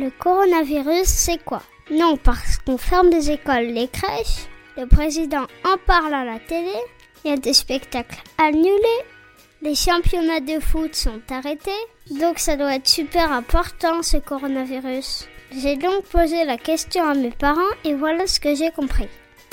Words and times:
Le 0.00 0.08
coronavirus, 0.18 1.04
c'est 1.04 1.44
quoi? 1.44 1.60
Non, 1.90 2.16
parce 2.16 2.56
qu'on 2.56 2.78
ferme 2.78 3.10
les 3.10 3.32
écoles, 3.32 3.66
les 3.66 3.86
crèches, 3.86 4.48
le 4.78 4.86
président 4.86 5.42
en 5.62 5.76
parle 5.86 6.14
à 6.14 6.24
la 6.24 6.38
télé, 6.38 6.72
il 7.22 7.30
y 7.30 7.34
a 7.34 7.36
des 7.36 7.52
spectacles 7.52 8.16
annulés, 8.38 9.04
les 9.60 9.74
championnats 9.74 10.40
de 10.40 10.58
foot 10.58 10.94
sont 10.94 11.20
arrêtés, 11.30 11.82
donc 12.18 12.38
ça 12.38 12.56
doit 12.56 12.76
être 12.76 12.88
super 12.88 13.30
important 13.30 14.02
ce 14.02 14.16
coronavirus. 14.16 15.28
J'ai 15.54 15.76
donc 15.76 16.04
posé 16.04 16.46
la 16.46 16.56
question 16.56 17.04
à 17.04 17.12
mes 17.12 17.32
parents 17.32 17.60
et 17.84 17.92
voilà 17.92 18.26
ce 18.26 18.40
que 18.40 18.54
j'ai 18.54 18.70
compris. 18.70 19.08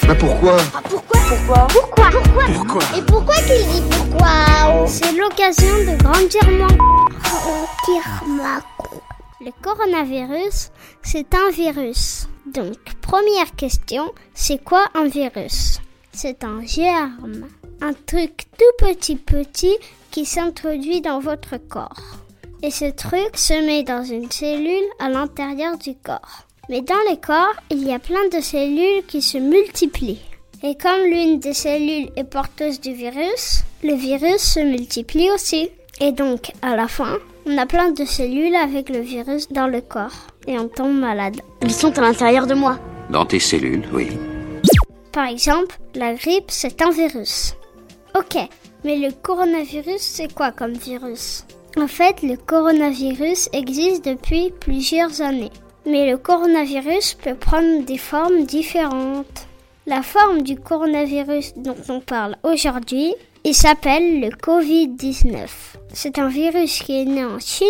Mais 0.07 0.15
pourquoi? 0.15 0.55
Ah, 0.73 0.81
pourquoi? 0.89 1.19
Pourquoi? 1.27 1.67
Pourquoi? 1.67 2.09
Pourquoi? 2.09 2.45
Pourquoi 2.53 2.97
Et 2.97 3.01
pourquoi 3.01 3.35
qu'il 3.35 3.67
dit 3.67 3.83
pourquoi? 3.91 4.87
C'est 4.87 5.11
l'occasion 5.11 5.75
de 5.79 6.01
grandir 6.01 6.41
mon 6.49 6.67
Grandir 7.19 8.03
ma 8.27 8.61
Le 9.47 9.53
coronavirus, 9.63 10.71
c'est 11.01 11.33
un 11.33 11.49
virus. 11.51 12.27
Donc, 12.47 12.75
première 13.01 13.55
question, 13.55 14.11
c'est 14.33 14.61
quoi 14.61 14.89
un 14.93 15.07
virus? 15.07 15.79
C'est 16.11 16.43
un 16.43 16.65
germe, 16.65 17.47
un 17.79 17.93
truc 17.93 18.43
tout 18.57 18.85
petit 18.85 19.15
petit 19.15 19.77
qui 20.11 20.25
s'introduit 20.25 20.99
dans 20.99 21.21
votre 21.21 21.55
corps. 21.55 22.17
Et 22.61 22.71
ce 22.71 22.91
truc 22.91 23.37
se 23.37 23.53
met 23.65 23.83
dans 23.83 24.03
une 24.03 24.29
cellule 24.29 24.89
à 24.99 25.07
l'intérieur 25.07 25.77
du 25.77 25.95
corps. 25.95 26.45
Mais 26.67 26.81
dans 26.81 27.09
les 27.09 27.17
corps, 27.17 27.55
il 27.69 27.87
y 27.87 27.93
a 27.93 27.99
plein 27.99 28.27
de 28.33 28.41
cellules 28.41 29.05
qui 29.07 29.21
se 29.21 29.37
multiplient. 29.37 30.25
Et 30.61 30.75
comme 30.75 31.05
l'une 31.05 31.39
des 31.39 31.53
cellules 31.53 32.09
est 32.17 32.29
porteuse 32.29 32.81
du 32.81 32.91
virus, 32.91 33.61
le 33.81 33.93
virus 33.93 34.41
se 34.41 34.59
multiplie 34.59 35.31
aussi. 35.31 35.69
Et 36.01 36.11
donc, 36.11 36.51
à 36.61 36.75
la 36.75 36.89
fin, 36.89 37.17
on 37.47 37.57
a 37.57 37.65
plein 37.65 37.91
de 37.91 38.03
cellules 38.03 38.55
avec 38.55 38.89
le 38.89 38.99
virus 38.99 39.47
dans 39.49 39.67
le 39.67 39.81
corps. 39.81 40.27
Et 40.47 40.59
on 40.59 40.67
tombe 40.67 40.99
malade. 40.99 41.41
Ils 41.61 41.71
sont 41.71 41.97
à 41.97 42.01
l'intérieur 42.01 42.45
de 42.45 42.53
moi. 42.53 42.77
Dans 43.09 43.25
tes 43.25 43.39
cellules, 43.39 43.85
oui. 43.93 44.09
Par 45.13 45.27
exemple, 45.27 45.77
la 45.95 46.13
grippe, 46.13 46.49
c'est 46.49 46.81
un 46.81 46.91
virus. 46.91 47.55
Ok, 48.17 48.37
mais 48.83 48.97
le 48.97 49.11
coronavirus, 49.11 50.01
c'est 50.01 50.33
quoi 50.33 50.51
comme 50.51 50.73
virus? 50.73 51.45
En 51.77 51.87
fait, 51.87 52.21
le 52.21 52.35
coronavirus 52.35 53.49
existe 53.53 54.05
depuis 54.05 54.51
plusieurs 54.59 55.21
années. 55.21 55.51
Mais 55.85 56.09
le 56.09 56.17
coronavirus 56.17 57.13
peut 57.13 57.35
prendre 57.35 57.85
des 57.85 57.97
formes 57.97 58.43
différentes. 58.43 59.46
La 59.87 60.03
forme 60.03 60.41
du 60.41 60.57
coronavirus 60.57 61.53
dont 61.55 61.77
on 61.87 62.01
parle 62.01 62.35
aujourd'hui, 62.43 63.15
il 63.45 63.55
s'appelle 63.55 64.19
le 64.19 64.27
Covid-19. 64.31 65.47
C'est 65.93 66.19
un 66.19 66.27
virus 66.27 66.79
qui 66.79 66.99
est 66.99 67.05
né 67.05 67.23
en 67.23 67.39
Chine 67.39 67.67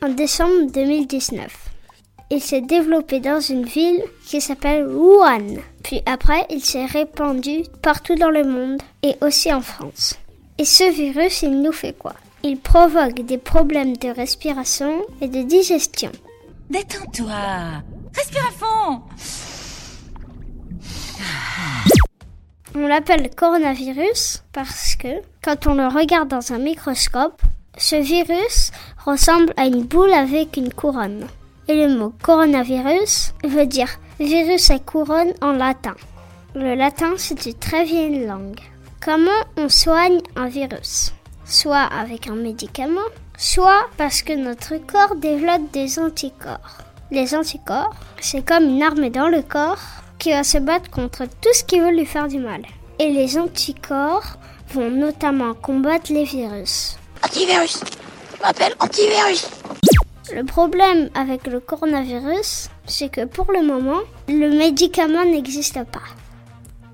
en 0.00 0.10
décembre 0.10 0.70
2019. 0.72 1.52
Il 2.30 2.40
s'est 2.40 2.60
développé 2.60 3.18
dans 3.18 3.40
une 3.40 3.64
ville 3.64 4.00
qui 4.24 4.40
s'appelle 4.40 4.86
Wuhan. 4.86 5.56
Puis 5.82 6.02
après, 6.06 6.46
il 6.50 6.64
s'est 6.64 6.86
répandu 6.86 7.64
partout 7.82 8.14
dans 8.14 8.30
le 8.30 8.44
monde 8.44 8.80
et 9.02 9.16
aussi 9.20 9.52
en 9.52 9.60
France. 9.60 10.14
Et 10.58 10.64
ce 10.64 10.88
virus, 10.92 11.42
il 11.42 11.62
nous 11.62 11.72
fait 11.72 11.98
quoi? 11.98 12.14
Il 12.44 12.60
provoque 12.60 13.22
des 13.22 13.38
problèmes 13.38 13.96
de 13.96 14.10
respiration 14.10 15.04
et 15.20 15.26
de 15.26 15.42
digestion. 15.42 16.12
Détends-toi. 16.70 17.82
On 22.78 22.88
l'appelle 22.88 23.30
coronavirus 23.34 24.42
parce 24.52 24.96
que 24.96 25.22
quand 25.42 25.66
on 25.66 25.72
le 25.72 25.86
regarde 25.86 26.28
dans 26.28 26.52
un 26.52 26.58
microscope, 26.58 27.40
ce 27.78 27.96
virus 27.96 28.70
ressemble 29.02 29.54
à 29.56 29.64
une 29.64 29.84
boule 29.84 30.12
avec 30.12 30.58
une 30.58 30.70
couronne. 30.70 31.26
Et 31.68 31.74
le 31.74 31.96
mot 31.96 32.12
coronavirus 32.22 33.32
veut 33.44 33.64
dire 33.64 33.88
virus 34.20 34.68
à 34.68 34.78
couronne 34.78 35.32
en 35.40 35.52
latin. 35.52 35.94
Le 36.54 36.74
latin, 36.74 37.14
c'est 37.16 37.46
une 37.46 37.54
très 37.54 37.84
vieille 37.84 38.26
langue. 38.26 38.60
Comment 39.02 39.42
on 39.56 39.70
soigne 39.70 40.20
un 40.36 40.48
virus? 40.48 41.14
Soit 41.46 41.88
avec 41.98 42.28
un 42.28 42.34
médicament, 42.34 43.08
soit 43.38 43.86
parce 43.96 44.20
que 44.20 44.34
notre 44.34 44.76
corps 44.76 45.16
développe 45.16 45.72
des 45.72 45.98
anticorps. 45.98 46.76
Les 47.10 47.34
anticorps, 47.34 47.94
c'est 48.20 48.46
comme 48.46 48.64
une 48.64 48.82
armée 48.82 49.08
dans 49.08 49.28
le 49.28 49.40
corps 49.40 49.80
qui 50.18 50.30
va 50.30 50.44
se 50.44 50.58
battre 50.58 50.90
contre 50.90 51.24
tout 51.24 51.52
ce 51.52 51.64
qui 51.64 51.80
veut 51.80 51.90
lui 51.90 52.06
faire 52.06 52.28
du 52.28 52.38
mal. 52.38 52.62
Et 52.98 53.10
les 53.10 53.38
anticorps 53.38 54.36
vont 54.72 54.90
notamment 54.90 55.54
combattre 55.54 56.12
les 56.12 56.24
virus. 56.24 56.96
Antivirus. 57.24 57.80
Je 58.36 58.42
m'appelle 58.42 58.74
antivirus. 58.80 59.48
Le 60.34 60.44
problème 60.44 61.08
avec 61.14 61.46
le 61.46 61.60
coronavirus, 61.60 62.68
c'est 62.86 63.10
que 63.10 63.24
pour 63.26 63.52
le 63.52 63.62
moment, 63.62 64.00
le 64.28 64.50
médicament 64.50 65.24
n'existe 65.24 65.84
pas. 65.84 66.02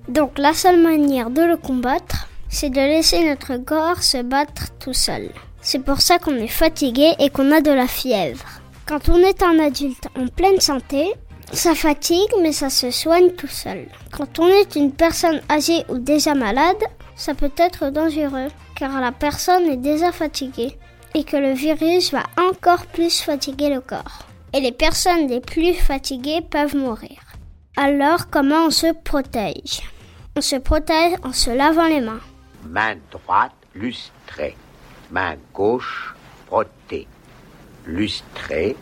Donc 0.08 0.38
la 0.38 0.52
seule 0.52 0.80
manière 0.80 1.30
de 1.30 1.42
le 1.42 1.56
combattre, 1.56 2.28
c'est 2.48 2.70
de 2.70 2.76
laisser 2.76 3.24
notre 3.24 3.56
corps 3.56 4.02
se 4.02 4.22
battre 4.22 4.64
tout 4.78 4.92
seul. 4.92 5.30
C'est 5.62 5.78
pour 5.78 6.00
ça 6.00 6.18
qu'on 6.18 6.36
est 6.36 6.48
fatigué 6.48 7.14
et 7.18 7.30
qu'on 7.30 7.52
a 7.52 7.60
de 7.60 7.70
la 7.70 7.86
fièvre. 7.86 8.44
Quand 8.84 9.08
on 9.08 9.18
est 9.18 9.42
un 9.42 9.58
adulte 9.60 10.08
en 10.18 10.26
pleine 10.26 10.60
santé, 10.60 11.14
ça 11.52 11.74
fatigue 11.74 12.32
mais 12.40 12.52
ça 12.52 12.70
se 12.70 12.90
soigne 12.90 13.30
tout 13.30 13.46
seul. 13.46 13.86
Quand 14.10 14.38
on 14.38 14.48
est 14.48 14.74
une 14.74 14.92
personne 14.92 15.40
âgée 15.50 15.84
ou 15.88 15.98
déjà 15.98 16.34
malade, 16.34 16.82
ça 17.16 17.34
peut 17.34 17.52
être 17.56 17.90
dangereux 17.90 18.48
car 18.76 19.00
la 19.00 19.12
personne 19.12 19.66
est 19.66 19.76
déjà 19.76 20.12
fatiguée 20.12 20.76
et 21.14 21.24
que 21.24 21.36
le 21.36 21.52
virus 21.52 22.12
va 22.12 22.24
encore 22.38 22.86
plus 22.86 23.20
fatiguer 23.20 23.68
le 23.68 23.80
corps. 23.80 24.26
Et 24.54 24.60
les 24.60 24.72
personnes 24.72 25.28
les 25.28 25.40
plus 25.40 25.74
fatiguées 25.74 26.42
peuvent 26.42 26.76
mourir. 26.76 27.18
Alors 27.76 28.28
comment 28.30 28.66
on 28.66 28.70
se 28.70 28.92
protège? 28.92 29.82
On 30.36 30.40
se 30.40 30.56
protège 30.56 31.14
en 31.22 31.32
se 31.32 31.50
lavant 31.50 31.86
les 31.86 32.00
mains. 32.00 32.20
Main 32.66 32.96
droite 33.10 33.52
lustrée. 33.74 34.56
Main 35.10 35.36
gauche 35.52 36.14
frottée. 36.46 37.06
Lustrée. 37.86 38.76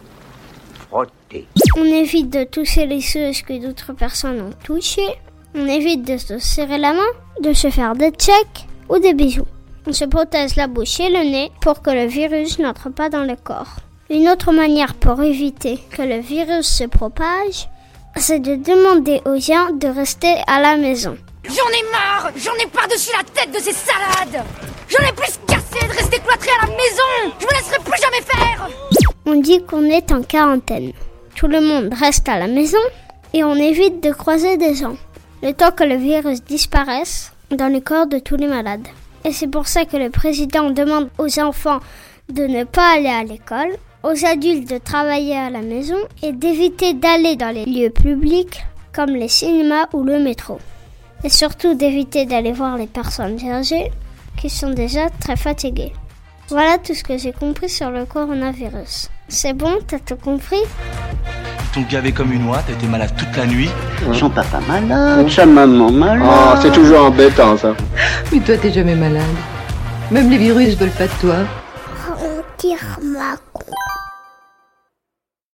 On 0.92 1.84
évite 1.84 2.30
de 2.30 2.44
toucher 2.44 2.86
les 2.86 3.00
choses 3.00 3.42
que 3.42 3.58
d'autres 3.60 3.92
personnes 3.92 4.40
ont 4.40 4.64
touchées. 4.64 5.14
On 5.54 5.66
évite 5.66 6.04
de 6.04 6.16
se 6.16 6.38
serrer 6.38 6.78
la 6.78 6.92
main, 6.92 7.12
de 7.40 7.52
se 7.52 7.70
faire 7.70 7.94
des 7.94 8.10
checks 8.10 8.66
ou 8.88 8.98
des 8.98 9.14
bisous. 9.14 9.46
On 9.86 9.92
se 9.92 10.04
protège 10.04 10.56
la 10.56 10.66
bouche 10.66 11.00
et 11.00 11.08
le 11.08 11.30
nez 11.30 11.50
pour 11.60 11.82
que 11.82 11.90
le 11.90 12.06
virus 12.06 12.58
n'entre 12.58 12.90
pas 12.90 13.08
dans 13.08 13.24
le 13.24 13.36
corps. 13.36 13.76
Une 14.10 14.28
autre 14.28 14.52
manière 14.52 14.94
pour 14.94 15.22
éviter 15.22 15.78
que 15.90 16.02
le 16.02 16.18
virus 16.18 16.66
se 16.66 16.84
propage, 16.84 17.68
c'est 18.16 18.40
de 18.40 18.56
demander 18.56 19.20
aux 19.24 19.38
gens 19.38 19.70
de 19.72 19.88
rester 19.88 20.34
à 20.46 20.60
la 20.60 20.76
maison. 20.76 21.16
J'en 21.44 21.52
ai 21.52 21.90
marre 21.90 22.30
J'en 22.36 22.54
ai 22.62 22.66
par-dessus 22.66 23.10
la 23.16 23.24
tête 23.24 23.52
de 23.52 23.58
ces 23.58 23.72
salades 23.72 24.44
J'en 24.88 25.08
ai 25.08 25.12
plus 25.12 25.38
cassé 25.46 25.86
de 25.86 25.92
rester 25.92 26.18
cloîtré 26.18 26.50
à 26.60 26.66
la 26.66 26.72
maison 26.72 27.34
Je 27.40 27.46
me 27.46 27.50
laisserai 27.52 27.78
plus 27.82 28.00
jamais 28.00 28.22
faire 28.22 28.68
On 29.32 29.40
dit 29.40 29.62
qu'on 29.62 29.84
est 29.84 30.10
en 30.10 30.22
quarantaine. 30.22 30.90
Tout 31.36 31.46
le 31.46 31.60
monde 31.60 31.94
reste 31.94 32.28
à 32.28 32.36
la 32.36 32.48
maison 32.48 32.80
et 33.32 33.44
on 33.44 33.54
évite 33.54 34.02
de 34.02 34.10
croiser 34.10 34.56
des 34.56 34.74
gens. 34.74 34.96
Le 35.40 35.52
temps 35.52 35.70
que 35.70 35.84
le 35.84 35.94
virus 35.94 36.42
disparaisse 36.42 37.32
dans 37.48 37.72
le 37.72 37.78
corps 37.78 38.08
de 38.08 38.18
tous 38.18 38.34
les 38.34 38.48
malades. 38.48 38.88
Et 39.24 39.30
c'est 39.30 39.46
pour 39.46 39.68
ça 39.68 39.84
que 39.84 39.96
le 39.96 40.10
président 40.10 40.70
demande 40.70 41.10
aux 41.18 41.38
enfants 41.38 41.78
de 42.28 42.42
ne 42.42 42.64
pas 42.64 42.96
aller 42.96 43.06
à 43.06 43.22
l'école, 43.22 43.70
aux 44.02 44.26
adultes 44.26 44.68
de 44.68 44.78
travailler 44.78 45.36
à 45.36 45.48
la 45.48 45.62
maison 45.62 45.98
et 46.24 46.32
d'éviter 46.32 46.94
d'aller 46.94 47.36
dans 47.36 47.54
les 47.54 47.66
lieux 47.66 47.90
publics 47.90 48.64
comme 48.92 49.10
les 49.10 49.28
cinémas 49.28 49.86
ou 49.92 50.02
le 50.02 50.18
métro. 50.18 50.58
Et 51.22 51.28
surtout 51.28 51.74
d'éviter 51.74 52.26
d'aller 52.26 52.50
voir 52.50 52.76
les 52.76 52.88
personnes 52.88 53.38
âgées 53.48 53.92
qui 54.36 54.50
sont 54.50 54.70
déjà 54.70 55.08
très 55.20 55.36
fatiguées. 55.36 55.92
Voilà 56.50 56.78
tout 56.78 56.94
ce 56.94 57.04
que 57.04 57.16
j'ai 57.16 57.32
compris 57.32 57.68
sur 57.68 57.90
le 57.90 58.04
coronavirus. 58.04 59.08
C'est 59.28 59.52
bon, 59.52 59.78
t'as 59.86 60.00
tout 60.00 60.16
compris? 60.16 60.62
Ton 61.72 61.82
gavé 61.82 62.10
comme 62.10 62.32
une 62.32 62.48
oie, 62.48 62.60
t'as 62.66 62.72
été 62.72 62.88
malade 62.88 63.12
toute 63.16 63.36
la 63.36 63.46
nuit. 63.46 63.70
Son 64.12 64.28
papa 64.28 64.58
malade, 64.66 65.30
sa 65.30 65.46
maman 65.46 65.92
malade. 65.92 66.28
Ah, 66.28 66.58
c'est 66.60 66.72
toujours 66.72 67.04
embêtant 67.04 67.56
ça. 67.56 67.76
Mais 68.32 68.40
toi, 68.40 68.56
t'es 68.56 68.72
jamais 68.72 68.96
malade. 68.96 69.22
Même 70.10 70.28
les 70.28 70.38
virus 70.38 70.76
veulent 70.76 70.90
pas 70.90 71.06
de 71.06 71.20
toi. 71.20 71.36
Grandir 71.94 72.78
ma 73.00 73.36